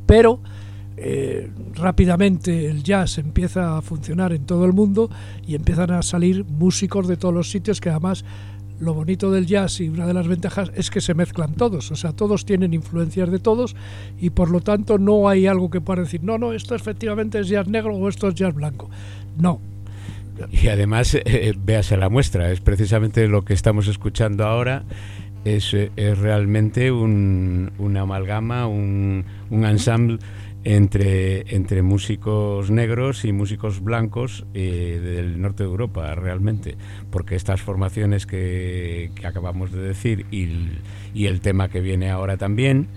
Pero 0.06 0.40
eh, 0.96 1.50
rápidamente 1.74 2.66
el 2.70 2.84
jazz 2.84 3.18
empieza 3.18 3.76
a 3.76 3.82
funcionar 3.82 4.32
en 4.32 4.46
todo 4.46 4.64
el 4.64 4.72
mundo 4.72 5.10
y 5.46 5.56
empiezan 5.56 5.90
a 5.90 6.02
salir 6.02 6.44
músicos 6.44 7.08
de 7.08 7.16
todos 7.16 7.34
los 7.34 7.50
sitios 7.50 7.80
que 7.80 7.90
además 7.90 8.24
lo 8.80 8.94
bonito 8.94 9.30
del 9.30 9.46
jazz 9.46 9.80
y 9.80 9.88
una 9.88 10.06
de 10.06 10.14
las 10.14 10.28
ventajas 10.28 10.70
es 10.74 10.90
que 10.90 11.00
se 11.00 11.14
mezclan 11.14 11.54
todos, 11.54 11.90
o 11.90 11.96
sea, 11.96 12.12
todos 12.12 12.44
tienen 12.44 12.74
influencias 12.74 13.30
de 13.30 13.38
todos 13.38 13.74
y 14.20 14.30
por 14.30 14.50
lo 14.50 14.60
tanto 14.60 14.98
no 14.98 15.28
hay 15.28 15.46
algo 15.46 15.70
que 15.70 15.80
pueda 15.80 16.02
decir, 16.02 16.22
no, 16.22 16.38
no, 16.38 16.52
esto 16.52 16.74
efectivamente 16.74 17.40
es 17.40 17.48
jazz 17.48 17.66
negro 17.66 17.94
o 17.94 18.08
esto 18.08 18.28
es 18.28 18.34
jazz 18.34 18.54
blanco. 18.54 18.90
No. 19.38 19.60
Y 20.50 20.66
además, 20.66 21.14
eh, 21.14 21.54
véase 21.56 21.96
la 21.96 22.08
muestra, 22.08 22.50
es 22.50 22.60
precisamente 22.60 23.28
lo 23.28 23.44
que 23.44 23.54
estamos 23.54 23.86
escuchando 23.86 24.44
ahora, 24.44 24.84
es, 25.44 25.74
eh, 25.74 25.90
realmente 25.96 26.90
un, 26.90 27.70
una 27.78 28.00
amalgama, 28.00 28.66
un, 28.66 29.24
un 29.50 29.64
ensemble 29.64 30.18
entre, 30.64 31.54
entre 31.54 31.82
músicos 31.82 32.70
negros 32.70 33.24
y 33.24 33.32
músicos 33.32 33.82
blancos 33.82 34.46
eh, 34.54 35.00
del 35.02 35.40
norte 35.40 35.62
de 35.62 35.68
Europa, 35.68 36.14
realmente, 36.14 36.76
porque 37.10 37.36
estas 37.36 37.60
formaciones 37.60 38.26
que, 38.26 39.10
acabamos 39.22 39.72
de 39.72 39.82
decir 39.82 40.26
y, 40.30 41.26
el 41.26 41.40
tema 41.40 41.68
que 41.68 41.80
viene 41.80 42.10
ahora 42.10 42.38
también, 42.38 42.88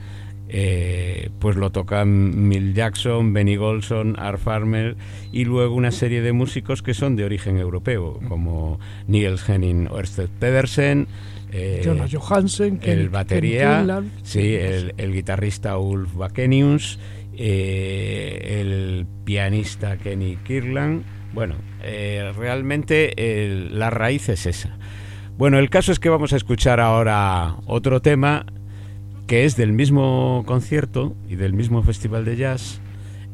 eh, 0.50 1.30
pues 1.40 1.58
lo 1.58 1.72
tocan 1.72 2.48
Mill 2.48 2.74
Jackson, 2.74 3.34
Benny 3.34 3.58
Golson, 3.58 4.18
Art 4.18 4.40
Farmer 4.40 4.96
y 5.34 5.44
luego 5.44 5.76
una 5.76 5.92
serie 5.92 6.22
de 6.22 6.32
músicos 6.32 6.82
que 6.82 6.94
son 6.94 7.18
de 7.18 7.26
origen 7.26 7.58
europeo, 7.58 8.20
como 8.30 8.80
Niels 9.08 9.48
Henning 9.48 9.90
Ørsted 9.92 10.30
Pedersen, 10.40 11.08
eh, 11.52 11.82
Jonas 11.84 12.14
Johansen, 12.14 12.80
el 12.84 13.10
batería, 13.10 14.04
sí, 14.24 14.56
el, 14.56 14.94
el, 14.98 15.14
guitarrista 15.14 15.78
Ulf 15.78 16.14
Bakenius 16.16 17.00
eh, 17.38 18.60
el 18.62 19.06
pianista 19.24 19.98
Kenny 19.98 20.38
Kirlan. 20.38 21.04
Bueno, 21.34 21.56
eh, 21.84 22.34
realmente 22.36 23.14
la 23.72 23.90
raíz 23.90 24.28
es 24.30 24.46
esa. 24.46 24.78
Bueno, 25.38 25.60
el 25.60 25.70
caso 25.70 25.92
es 25.92 26.00
que 26.00 26.10
vamos 26.10 26.34
a 26.34 26.38
escuchar 26.38 26.80
ahora 26.80 27.58
otro 27.68 28.02
tema 28.02 28.46
que 29.28 29.46
es 29.46 29.56
del 29.56 29.74
mismo 29.74 30.44
concierto 30.48 31.16
y 31.28 31.36
del 31.36 31.54
mismo 31.54 31.84
festival 31.84 32.26
de 32.26 32.38
jazz 32.38 32.82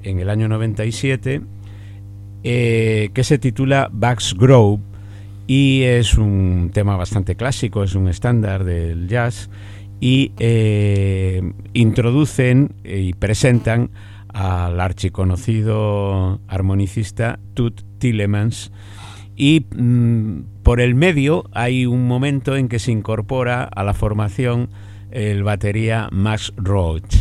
en 0.02 0.20
el 0.20 0.30
año 0.30 0.50
97, 0.50 1.42
eh, 2.44 3.10
que 3.14 3.24
se 3.24 3.38
titula 3.38 3.90
Bugs 3.94 4.36
Grove 4.38 4.82
y 5.48 5.84
es 5.84 6.16
un 6.16 6.72
tema 6.74 6.98
bastante 6.98 7.36
clásico, 7.36 7.84
es 7.84 7.96
un 7.96 8.08
estándar 8.08 8.64
del 8.64 9.08
jazz 9.08 9.50
y 10.04 10.34
eh, 10.38 11.54
introducen 11.72 12.76
y 12.84 13.14
presentan 13.14 13.90
al 14.28 14.82
archiconocido 14.82 16.42
armonicista 16.50 17.40
Tut 17.54 17.84
Tillemans 18.00 18.74
y 19.38 19.66
mm, 19.74 20.62
por 20.62 20.82
el 20.82 20.94
medio 20.94 21.46
hay 21.54 21.86
un 21.86 22.06
momento 22.06 22.58
en 22.58 22.68
que 22.68 22.80
se 22.80 22.92
incorpora 22.92 23.64
a 23.64 23.82
la 23.86 23.94
formación 23.94 24.68
el 25.12 25.42
batería 25.44 26.10
Max 26.12 26.52
Roach, 26.58 27.16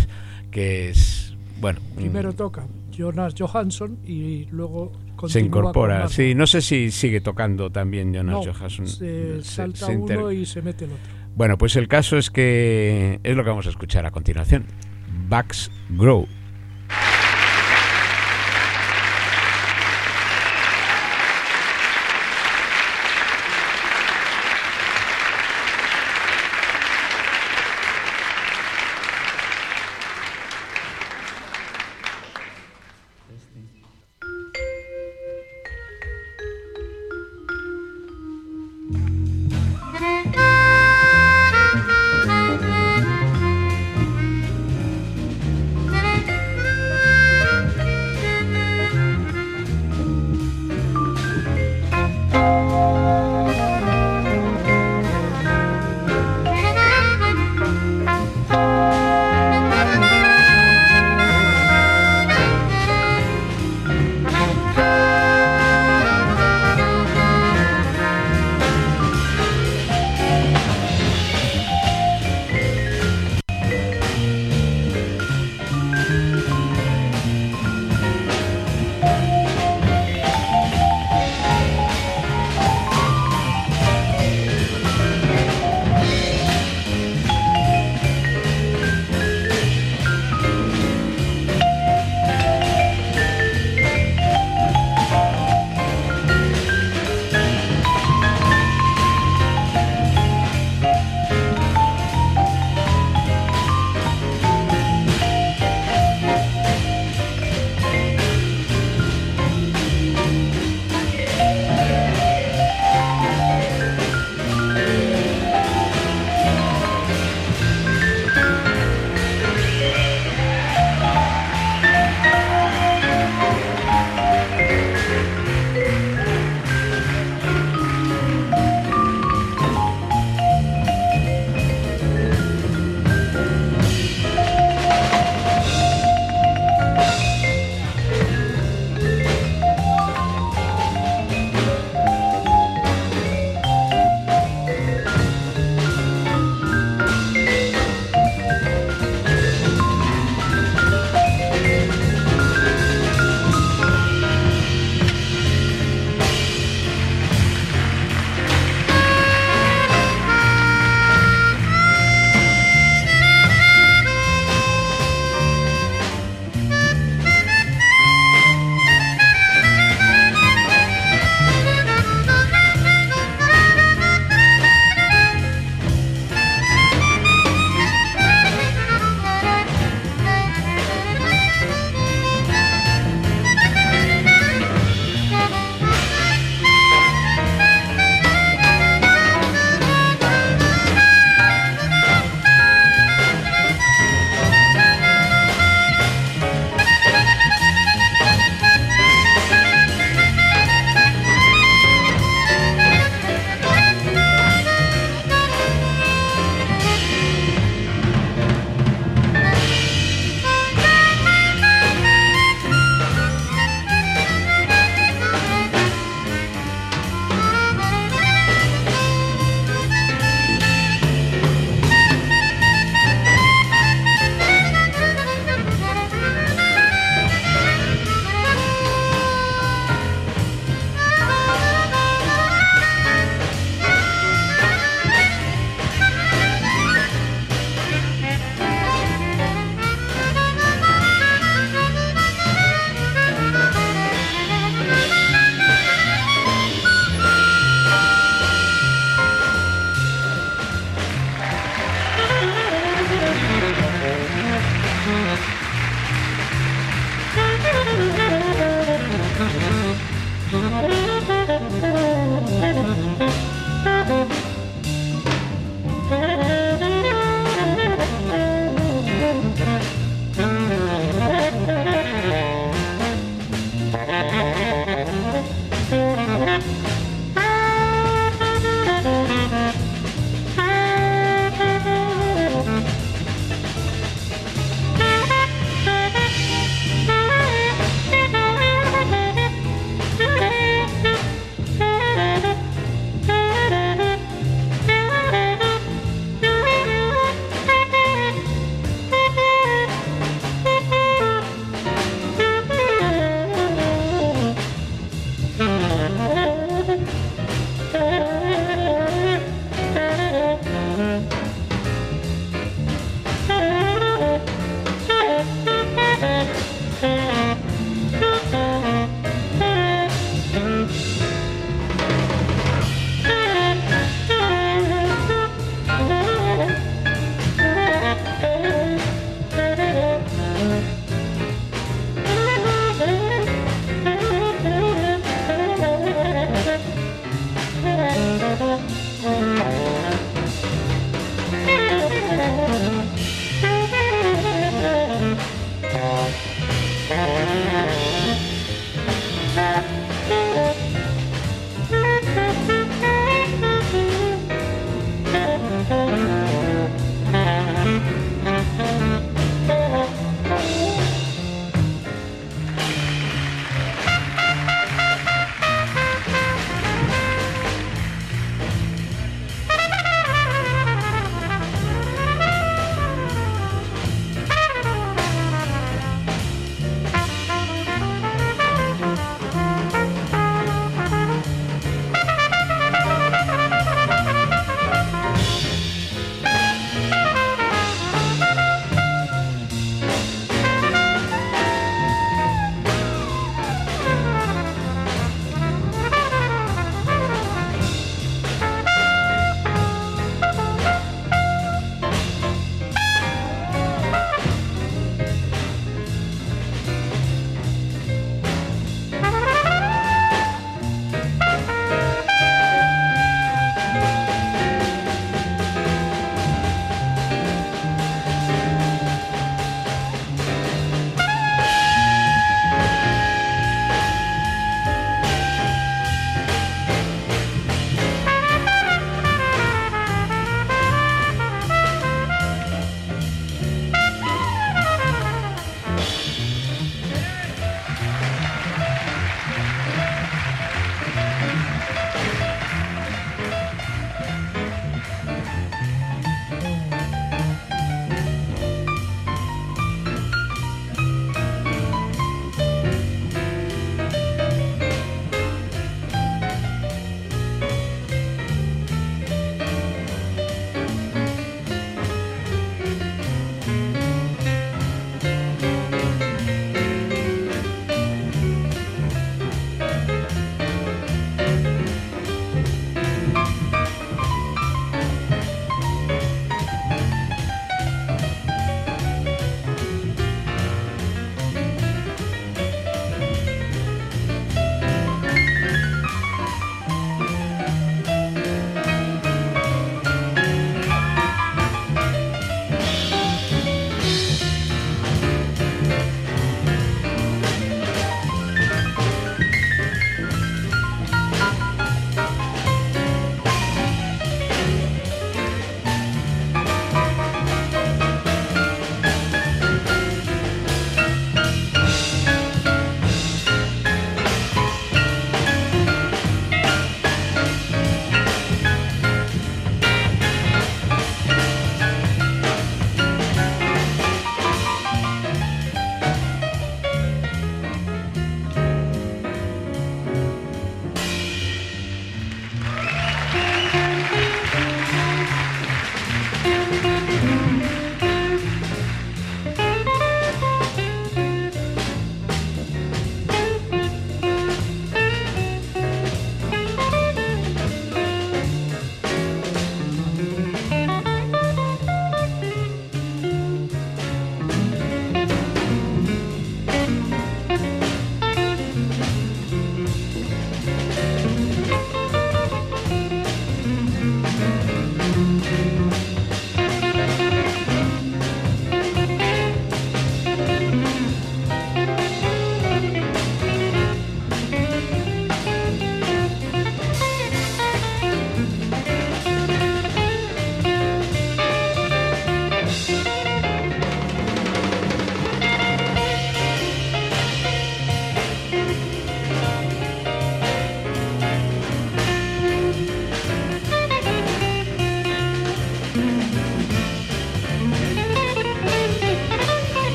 que 0.51 0.91
es, 0.91 1.37
bueno... 1.61 1.79
Primero 1.95 2.33
toca 2.33 2.67
Jonas 2.91 3.35
Johansson 3.39 3.99
y 4.05 4.47
luego 4.47 4.91
se 5.29 5.39
incorpora. 5.39 6.09
Sí, 6.09 6.35
no 6.35 6.49
sé 6.49 6.61
si 6.61 6.91
sigue 6.91 7.21
tocando 7.21 7.71
también 7.71 8.13
Jonas 8.13 8.45
Johansson. 8.45 8.89
Se 8.89 9.45
salta 9.45 9.87
uno 9.87 10.33
y 10.33 10.45
se 10.47 10.63
mete 10.63 10.87
el 10.87 10.91
otro. 10.91 11.22
Bueno, 11.35 11.57
pues 11.59 11.77
el 11.77 11.89
caso 11.89 12.19
es 12.19 12.31
que 12.31 13.21
es 13.23 13.37
lo 13.37 13.43
que 13.43 13.51
vamos 13.51 13.67
a 13.67 13.71
escuchar 13.71 14.07
a 14.07 14.11
continuación. 14.11 14.67
Bugs 15.29 15.71
Grow. 15.91 16.27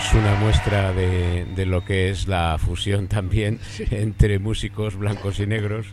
Tenemos 0.00 0.14
una 0.14 0.34
muestra 0.36 0.92
de, 0.92 1.46
de, 1.56 1.66
lo 1.66 1.84
que 1.84 2.10
es 2.10 2.28
la 2.28 2.58
fusión 2.58 3.08
también 3.08 3.58
sí. 3.70 3.84
entre 3.90 4.38
músicos 4.38 4.96
blancos 4.96 5.40
y 5.40 5.46
negros. 5.46 5.86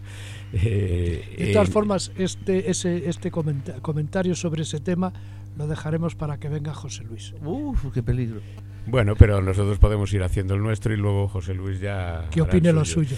Eh, 0.53 1.35
de 1.37 1.53
todas 1.53 1.69
eh, 1.69 1.71
formas, 1.71 2.11
este, 2.17 2.69
ese, 2.69 3.09
este 3.09 3.31
comenta 3.31 3.81
comentario 3.81 4.35
sobre 4.35 4.63
ese 4.63 4.79
tema 4.79 5.11
lo 5.57 5.67
dejaremos 5.67 6.15
para 6.15 6.37
que 6.37 6.47
venga 6.47 6.73
José 6.73 7.03
Luis. 7.03 7.33
Uf, 7.43 7.91
qué 7.93 8.03
peligro. 8.03 8.41
Bueno, 8.85 9.15
pero 9.15 9.41
nosotros 9.41 9.79
podemos 9.79 10.13
ir 10.13 10.23
haciendo 10.23 10.55
el 10.55 10.61
nuestro 10.61 10.93
y 10.93 10.97
luego 10.97 11.27
José 11.27 11.53
Luis 11.53 11.79
ya. 11.79 12.25
Que 12.31 12.41
opine 12.41 12.71
lo 12.71 12.85
suyo. 12.85 13.17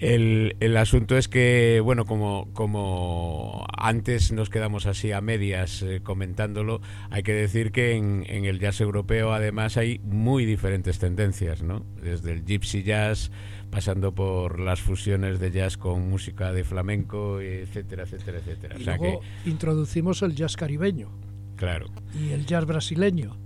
El, 0.00 0.56
el, 0.60 0.76
asunto 0.76 1.16
es 1.16 1.28
que, 1.28 1.80
bueno, 1.82 2.04
como, 2.04 2.48
como 2.52 3.66
antes 3.76 4.32
nos 4.32 4.50
quedamos 4.50 4.86
así 4.86 5.12
a 5.12 5.20
medias 5.20 5.82
eh, 5.82 6.00
comentándolo, 6.02 6.80
hay 7.10 7.22
que 7.22 7.32
decir 7.32 7.72
que 7.72 7.94
en, 7.94 8.24
en, 8.28 8.44
el 8.44 8.58
jazz 8.58 8.80
europeo 8.80 9.32
además 9.32 9.76
hay 9.76 10.00
muy 10.04 10.44
diferentes 10.44 10.98
tendencias, 10.98 11.62
¿no? 11.62 11.84
Desde 12.02 12.32
el 12.32 12.44
gypsy 12.44 12.82
jazz, 12.82 13.30
pasando 13.70 14.14
por 14.14 14.60
las 14.60 14.80
fusiones 14.80 15.38
de 15.40 15.50
jazz 15.50 15.76
con 15.76 16.08
música 16.08 16.52
de 16.52 16.64
flamenco, 16.64 17.40
etcétera, 17.40 18.04
etcétera, 18.04 18.38
etcétera. 18.38 18.76
Y 18.78 18.82
o 18.82 18.84
sea 18.84 18.96
luego 18.96 19.20
que, 19.20 19.50
introducimos 19.50 20.22
el 20.22 20.34
jazz 20.34 20.56
caribeño. 20.56 21.10
Claro. 21.56 21.86
Y 22.14 22.30
el 22.30 22.46
jazz 22.46 22.66
brasileño. 22.66 23.36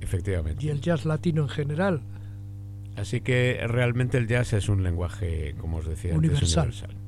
Efectivamente. 0.00 0.64
Y 0.64 0.70
el 0.70 0.80
jazz 0.80 1.04
latino 1.04 1.42
en 1.42 1.48
general. 1.48 2.02
Así 2.96 3.20
que 3.20 3.60
realmente 3.66 4.18
el 4.18 4.26
jazz 4.26 4.52
es 4.52 4.68
un 4.68 4.82
lenguaje, 4.82 5.54
como 5.58 5.78
os 5.78 5.86
decía, 5.86 6.14
universal. 6.14 6.64
Antes, 6.64 6.82
universal. 6.82 7.06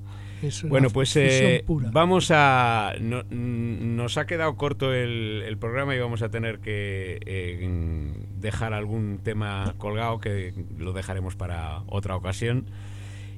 Bueno, 0.68 0.90
pues 0.90 1.16
eh, 1.16 1.64
vamos 1.66 2.30
a... 2.30 2.94
No, 3.00 3.24
nos 3.24 4.16
ha 4.18 4.26
quedado 4.26 4.56
corto 4.56 4.94
el, 4.94 5.42
el, 5.44 5.58
programa 5.58 5.96
y 5.96 5.98
vamos 5.98 6.22
a 6.22 6.28
tener 6.28 6.60
que 6.60 7.18
eh, 7.26 8.12
dejar 8.36 8.72
algún 8.72 9.18
tema 9.22 9.74
colgado 9.78 10.20
que 10.20 10.54
lo 10.76 10.92
dejaremos 10.92 11.34
para 11.34 11.82
otra 11.88 12.14
ocasión. 12.14 12.66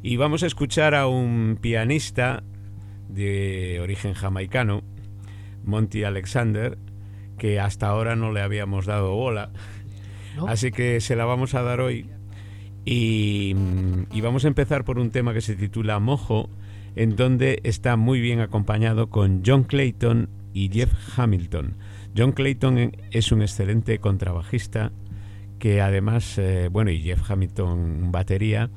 Y 0.02 0.16
vamos 0.16 0.42
a 0.42 0.46
escuchar 0.46 0.94
a 0.94 1.06
un 1.06 1.58
pianista 1.60 2.42
de 3.08 3.80
origen 3.80 4.14
jamaicano, 4.14 4.82
Monty 5.64 6.04
Alexander, 6.04 6.78
que 7.38 7.60
hasta 7.60 7.88
ahora 7.88 8.14
no 8.14 8.32
le 8.32 8.42
habíamos 8.42 8.86
dado 8.86 9.14
bola. 9.14 9.50
¿No? 10.36 10.46
Así 10.46 10.70
que 10.70 11.00
se 11.00 11.16
la 11.16 11.24
vamos 11.24 11.54
a 11.54 11.62
dar 11.62 11.80
hoy. 11.80 12.06
Y, 12.92 13.54
y, 14.12 14.20
vamos 14.20 14.44
a 14.44 14.48
empezar 14.48 14.84
por 14.84 14.98
un 14.98 15.12
tema 15.12 15.32
que 15.32 15.40
se 15.40 15.54
titula 15.54 16.00
Mojo, 16.00 16.50
en 16.96 17.14
donde 17.14 17.60
está 17.62 17.94
muy 17.96 18.20
bien 18.20 18.40
acompañado 18.40 19.10
con 19.10 19.42
John 19.46 19.62
Clayton 19.62 20.28
y 20.52 20.70
Jeff 20.70 20.92
Hamilton. 21.16 21.76
John 22.16 22.32
Clayton 22.32 22.96
es 23.12 23.30
un 23.30 23.42
excelente 23.42 24.00
contrabajista 24.00 24.90
que 25.60 25.80
además, 25.80 26.36
eh, 26.38 26.68
bueno, 26.68 26.90
y 26.90 27.00
Jeff 27.00 27.30
Hamilton 27.30 28.10
batería, 28.10 28.70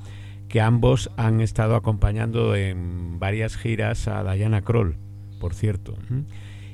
que 0.47 0.61
ambos 0.61 1.09
han 1.17 1.41
estado 1.41 1.75
acompañando 1.75 2.55
en 2.55 3.17
varias 3.17 3.57
giras 3.57 4.07
a 4.07 4.31
Diana 4.31 4.61
Kroll, 4.61 4.95
por 5.39 5.55
cierto, 5.55 5.97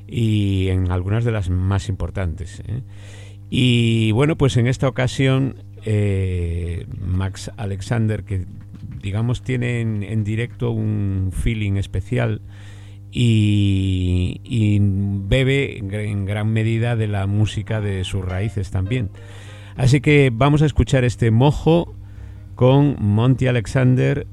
y 0.06 0.68
en 0.68 0.92
algunas 0.92 1.24
de 1.24 1.32
las 1.32 1.50
más 1.50 1.88
importantes. 1.88 2.62
¿eh? 2.68 2.82
Y 3.50 4.12
bueno, 4.12 4.38
pues 4.38 4.58
en 4.58 4.68
esta 4.68 4.88
ocasión 4.88 5.64
eh, 5.86 6.86
Max 6.99 7.51
Alexander, 7.57 8.23
que 8.23 8.45
digamos 9.01 9.41
tiene 9.41 9.82
en, 9.82 10.03
en 10.03 10.23
directo 10.23 10.71
un 10.71 11.32
feeling 11.34 11.73
especial 11.73 12.41
y, 13.11 14.41
y 14.43 14.80
bebe 14.82 15.77
en, 15.77 15.93
en, 15.93 16.25
gran 16.25 16.51
medida 16.51 16.95
de 16.95 17.07
la 17.07 17.27
música 17.27 17.82
de 17.82 18.03
sus 18.03 18.23
raíces 18.23 18.71
también. 18.71 19.09
Así 19.75 20.01
que 20.01 20.32
vamos 20.34 20.61
a 20.61 20.65
escuchar 20.65 21.03
este 21.03 21.32
mojo 21.32 21.95
con 22.55 22.97
Monty 22.99 23.47
Alexander, 23.47 24.27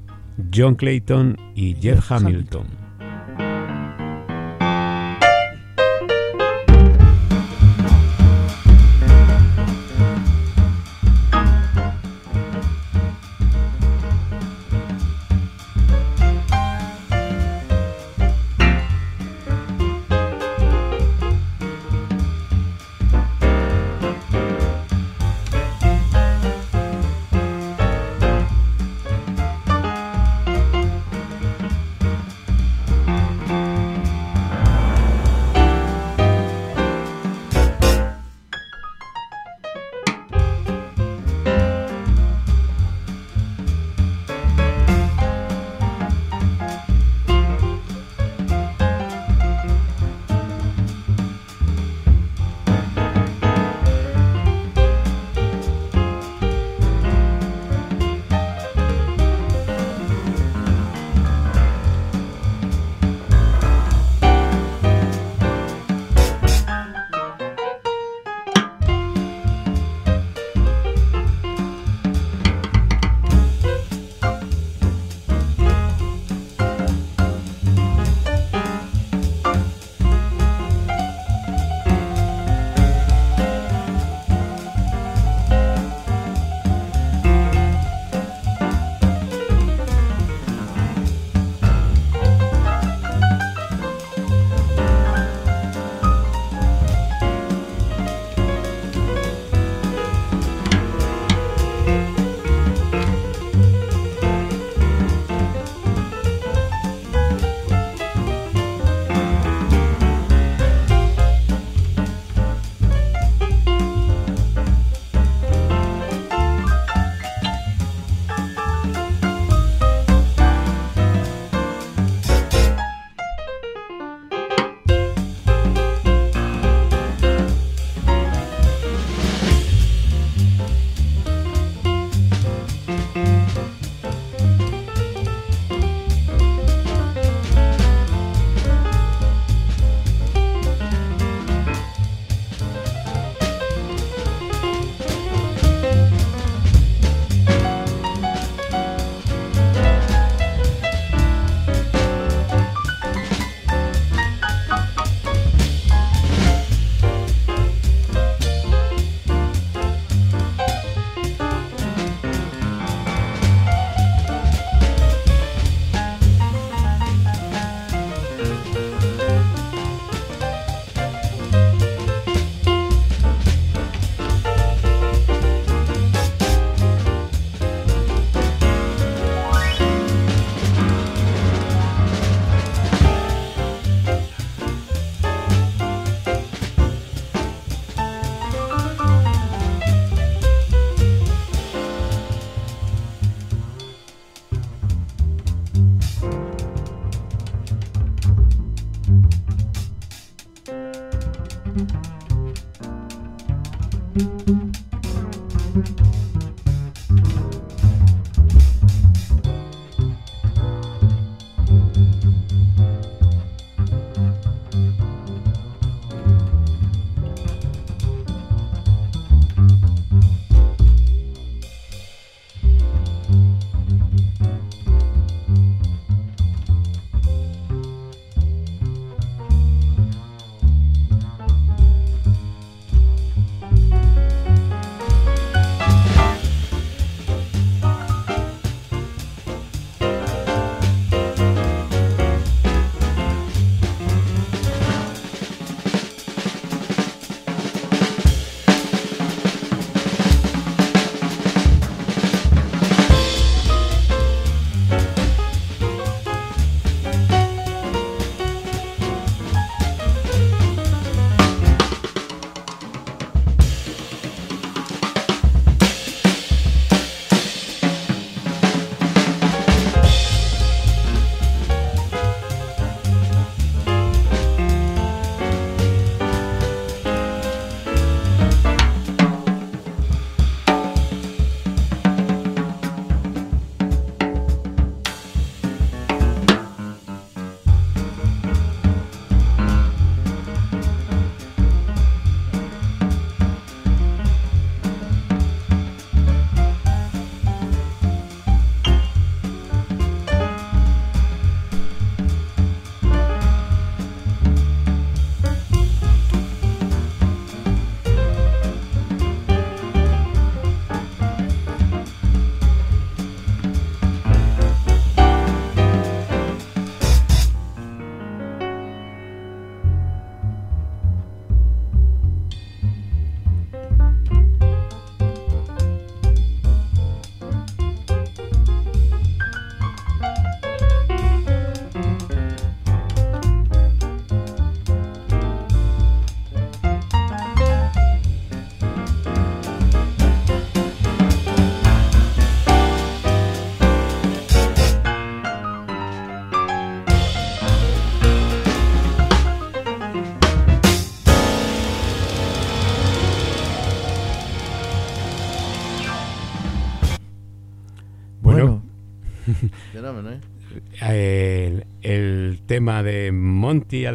John 0.53 0.75
Clayton 0.75 1.37
y 1.55 1.75
Jeff 1.75 2.11
Hamilton. 2.11 2.86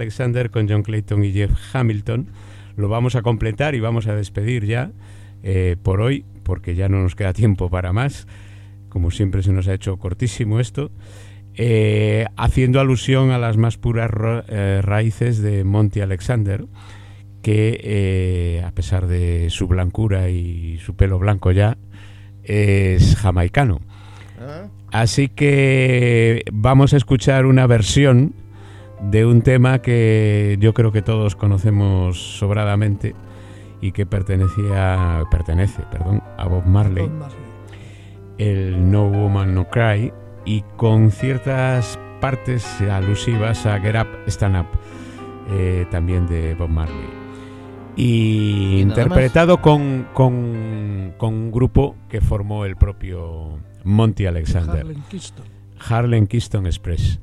Alexander 0.02 0.50
con 0.50 0.68
John 0.68 0.82
Clayton 0.82 1.24
y 1.24 1.32
Jeff 1.32 1.52
Hamilton 1.72 2.26
lo 2.76 2.88
vamos 2.88 3.14
a 3.14 3.22
completar 3.22 3.74
y 3.76 3.80
vamos 3.80 4.08
a 4.08 4.16
despedir 4.16 4.66
ya 4.66 4.90
eh, 5.44 5.76
por 5.80 6.00
hoy, 6.00 6.24
porque 6.42 6.74
ya 6.74 6.88
no 6.88 7.00
nos 7.02 7.14
queda 7.14 7.32
tiempo 7.32 7.70
para 7.70 7.92
más. 7.92 8.26
Como 8.88 9.10
siempre 9.12 9.42
se 9.42 9.52
nos 9.52 9.68
ha 9.68 9.74
hecho 9.74 9.96
cortísimo 9.98 10.58
esto. 10.58 10.90
eh, 11.54 12.26
haciendo 12.36 12.80
alusión 12.80 13.30
a 13.30 13.38
las 13.38 13.56
más 13.56 13.76
puras 13.76 14.10
eh, 14.48 14.80
raíces 14.82 15.40
de 15.40 15.64
Monty 15.64 16.00
Alexander, 16.00 16.64
que 17.42 18.62
a 18.66 18.72
pesar 18.72 19.06
de 19.06 19.50
su 19.50 19.68
blancura 19.68 20.30
y 20.30 20.78
su 20.78 20.96
pelo 20.96 21.18
blanco 21.18 21.52
ya, 21.52 21.76
es 22.42 23.14
jamaicano. 23.16 23.80
Ah, 24.40 24.66
Así 24.90 25.28
que 25.28 26.42
vamos 26.52 26.92
a 26.92 26.96
escuchar 26.96 27.46
una 27.46 27.66
versión 27.66 28.34
de 29.10 29.26
un 29.26 29.42
tema 29.42 29.80
que 29.80 30.56
yo 30.60 30.74
creo 30.74 30.92
que 30.92 31.02
todos 31.02 31.36
conocemos 31.36 32.38
sobradamente 32.38 33.14
y 33.80 33.92
que 33.92 34.06
pertenecía, 34.06 35.24
pertenece 35.30 35.82
perdón, 35.90 36.22
a 36.38 36.46
Bob 36.46 36.66
Marley, 36.66 37.08
Bob 37.08 37.18
Marley. 37.18 37.38
el 38.38 38.90
No 38.90 39.08
Woman 39.08 39.54
No 39.54 39.68
Cry, 39.68 40.12
y 40.44 40.62
con 40.76 41.10
ciertas 41.10 41.98
partes 42.20 42.80
alusivas 42.80 43.66
a 43.66 43.80
Get 43.80 43.96
Up, 44.00 44.08
Stand 44.28 44.60
Up, 44.60 44.66
eh, 45.50 45.86
también 45.90 46.26
de 46.26 46.54
Bob 46.54 46.68
Marley. 46.70 47.22
Y, 47.96 48.80
¿Y 48.80 48.84
nada 48.84 49.02
interpretado 49.02 49.60
con, 49.60 50.06
con, 50.14 51.12
con 51.18 51.34
un 51.34 51.52
grupo 51.52 51.96
que 52.08 52.20
formó 52.20 52.64
el 52.64 52.76
propio 52.76 53.58
Monty 53.84 54.26
Alexander. 54.26 54.80
Harlem 54.80 55.02
Kingston. 55.08 55.44
Harlem 55.78 56.26
Keystone 56.26 56.68
Express. 56.68 57.20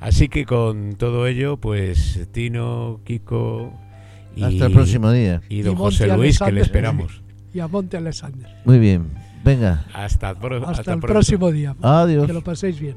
Así 0.00 0.28
que 0.28 0.44
con 0.44 0.94
todo 0.96 1.26
ello, 1.26 1.56
pues 1.56 2.28
Tino, 2.32 3.00
Kiko 3.04 3.72
y, 4.36 4.42
Hasta 4.44 4.66
el 4.66 4.72
próximo 4.72 5.10
día. 5.10 5.40
y 5.48 5.62
don 5.62 5.74
Y 5.74 5.76
José 5.76 6.08
Luis, 6.16 6.38
que 6.38 6.52
le 6.52 6.60
esperamos. 6.60 7.22
Y 7.54 7.60
a 7.60 7.68
Monte 7.68 7.96
Alexander. 7.96 8.54
Muy 8.66 8.78
bien. 8.78 9.06
Venga. 9.42 9.86
Hasta, 9.94 10.34
pro- 10.34 10.56
Hasta, 10.68 10.80
el 10.92 10.98
pronto. 10.98 11.06
próximo 11.06 11.50
día. 11.50 11.74
Adiós. 11.80 12.26
Que 12.26 12.34
lo 12.34 12.42
paséis 12.44 12.78
bien. 12.78 12.96